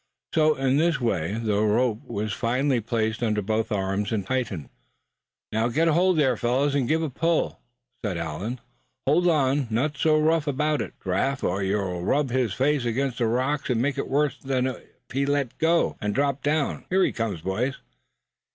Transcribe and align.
So, 0.33 0.55
in 0.55 0.77
this 0.77 0.99
way, 0.99 1.35
the 1.37 1.59
rope 1.61 2.01
was 2.05 2.33
finally 2.33 2.81
placed 2.81 3.21
under 3.21 3.43
both 3.43 3.71
arms, 3.71 4.11
and 4.11 4.25
tightened. 4.25 4.69
"Now, 5.51 5.67
get 5.67 5.89
hold 5.89 6.17
here, 6.17 6.35
fellows, 6.35 6.73
and 6.73 6.87
give 6.87 7.03
a 7.03 7.09
pull!" 7.11 7.59
said 8.03 8.17
Allan; 8.17 8.59
"hold 9.05 9.27
on, 9.27 9.67
not 9.69 9.97
so 9.97 10.19
rough 10.19 10.47
about 10.47 10.81
it, 10.81 10.95
Giraffe, 11.03 11.43
or 11.43 11.61
you'll 11.61 12.03
rub 12.03 12.31
his 12.31 12.55
face 12.55 12.83
against 12.83 13.19
the 13.19 13.27
rocks 13.27 13.69
and 13.69 13.79
make 13.79 13.99
it 13.99 14.07
worse 14.07 14.39
than 14.39 14.65
if 14.65 14.81
he'd 15.13 15.27
let 15.27 15.55
go, 15.59 15.97
and 16.01 16.15
dropped 16.15 16.41
down. 16.43 16.85
Here 16.89 17.03
he 17.03 17.11
comes, 17.11 17.41
boys!" 17.41 17.77